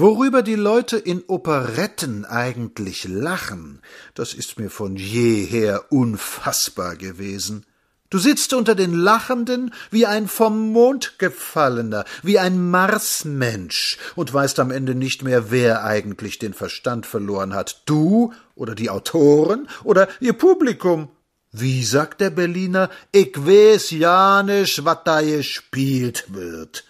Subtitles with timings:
[0.00, 3.82] Worüber die Leute in Operetten eigentlich lachen,
[4.14, 7.66] das ist mir von jeher unfassbar gewesen.
[8.08, 14.58] Du sitzt unter den Lachenden wie ein vom Mond gefallener, wie ein Marsmensch und weißt
[14.60, 20.08] am Ende nicht mehr, wer eigentlich den Verstand verloren hat, du oder die Autoren oder
[20.18, 21.10] ihr Publikum.
[21.52, 26.84] Wie sagt der Berliner, ich weiß ja nicht, wat da gespielt wird.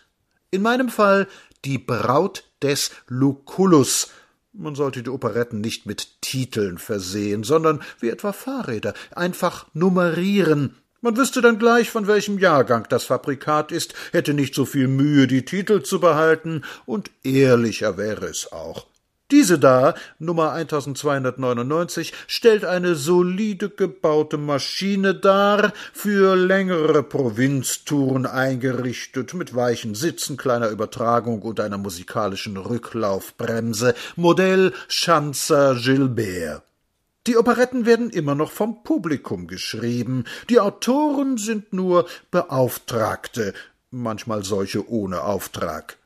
[0.52, 1.26] In meinem Fall
[1.64, 4.10] die Braut des Lucullus.
[4.52, 10.76] Man sollte die Operetten nicht mit Titeln versehen, sondern wie etwa Fahrräder einfach nummerieren.
[11.02, 15.26] Man wüsste dann gleich, von welchem Jahrgang das Fabrikat ist, hätte nicht so viel Mühe,
[15.26, 18.86] die Titel zu behalten, und ehrlicher wäre es auch.
[19.30, 29.54] Diese da, Nummer 1299, stellt eine solide gebaute Maschine dar, für längere Provinztouren eingerichtet, mit
[29.54, 36.64] weichen Sitzen, kleiner Übertragung und einer musikalischen Rücklaufbremse, Modell Schanzer Gilbert.
[37.28, 43.52] Die Operetten werden immer noch vom Publikum geschrieben, die Autoren sind nur Beauftragte,
[43.90, 45.99] manchmal solche ohne Auftrag.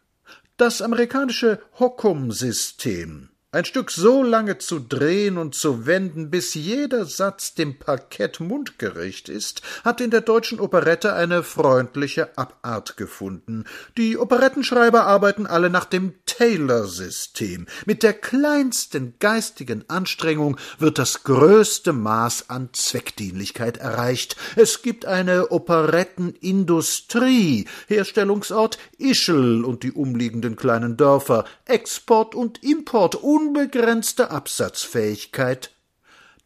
[0.56, 7.54] Das amerikanische Hockum-System ein Stück so lange zu drehen und zu wenden, bis jeder Satz
[7.54, 13.62] dem Parkett mundgerecht ist, hat in der deutschen Operette eine freundliche Abart gefunden.
[13.96, 17.66] Die Operettenschreiber arbeiten alle nach dem Taylor-System.
[17.86, 24.34] Mit der kleinsten geistigen Anstrengung wird das größte Maß an Zweckdienlichkeit erreicht.
[24.56, 33.14] Es gibt eine Operettenindustrie, Herstellungsort Ischl und die umliegenden kleinen Dörfer, Export und Import,
[33.44, 35.70] unbegrenzte Absatzfähigkeit,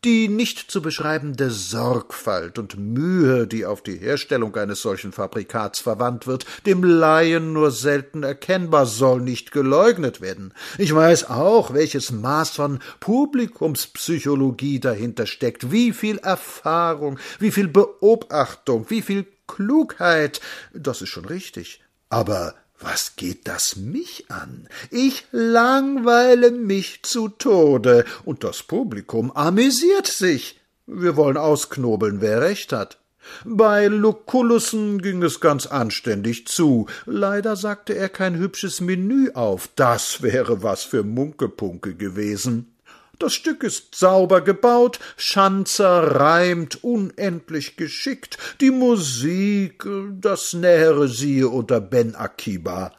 [0.04, 6.26] die nicht zu beschreibende Sorgfalt und Mühe, die auf die Herstellung eines solchen Fabrikats verwandt
[6.26, 10.54] wird, dem Laien nur selten erkennbar, soll nicht geleugnet werden.
[10.76, 18.86] Ich weiß auch, welches Maß von Publikumspsychologie dahinter steckt, wie viel Erfahrung, wie viel Beobachtung,
[18.90, 20.40] wie viel Klugheit,
[20.72, 21.80] das ist schon richtig.
[22.08, 24.68] Aber was geht das mich an?
[24.90, 30.60] Ich langweile mich zu Tode, und das Publikum amüsiert sich.
[30.86, 32.98] Wir wollen ausknobeln, wer recht hat.
[33.44, 36.86] Bei Lucullussen ging es ganz anständig zu.
[37.04, 39.68] Leider sagte er kein hübsches Menü auf.
[39.76, 42.74] Das wäre was für Munkepunke gewesen.
[43.18, 49.84] Das Stück ist sauber gebaut, Schanzer reimt unendlich geschickt, die Musik,
[50.20, 52.92] das Nähere siehe unter Ben Akiba.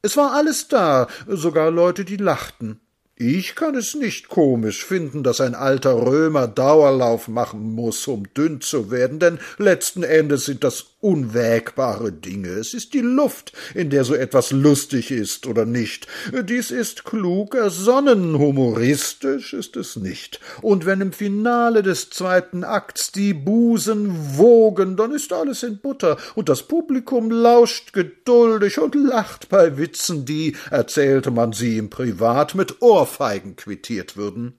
[0.00, 2.80] Es war alles da, sogar Leute, die lachten.
[3.14, 8.60] Ich kann es nicht komisch finden, dass ein alter Römer Dauerlauf machen muss, um dünn
[8.60, 12.48] zu werden, denn letzten Endes sind das unwägbare Dinge.
[12.48, 16.08] Es ist die Luft, in der so etwas lustig ist oder nicht.
[16.44, 20.40] Dies ist klug ersonnen, humoristisch ist es nicht.
[20.60, 26.16] Und wenn im Finale des zweiten Akts die Busen wogen, dann ist alles in Butter,
[26.34, 32.54] und das Publikum lauscht geduldig und lacht bei Witzen, die, erzählte man sie im Privat,
[32.54, 34.57] mit Ohrfeigen quittiert würden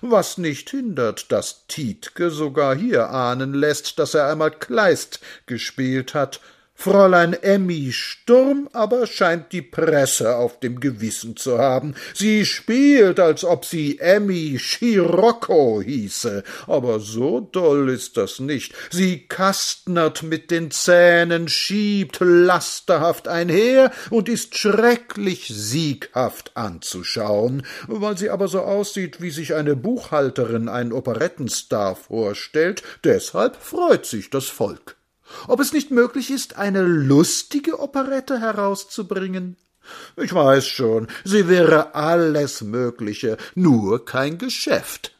[0.00, 6.40] was nicht hindert, dass Tietke sogar hier ahnen lässt, dass er einmal Kleist gespielt hat
[6.80, 11.96] Fräulein Emmy Sturm aber scheint die Presse auf dem Gewissen zu haben.
[12.14, 18.74] Sie spielt, als ob sie Emmy Scirocco hieße, aber so doll ist das nicht.
[18.92, 28.30] Sie kastnert mit den Zähnen, schiebt lasterhaft einher und ist schrecklich sieghaft anzuschauen, weil sie
[28.30, 34.97] aber so aussieht, wie sich eine Buchhalterin einen Operettenstar vorstellt, deshalb freut sich das Volk
[35.46, 39.56] ob es nicht möglich ist, eine lustige Operette herauszubringen.
[40.16, 45.17] Ich weiß schon, sie wäre alles Mögliche, nur kein Geschäft.